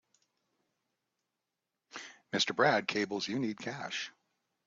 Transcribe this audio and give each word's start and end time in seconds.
Mr. 2.33 2.55
Brad 2.55 2.87
cables 2.87 3.27
you 3.27 3.37
need 3.37 3.59
cash. 3.59 4.11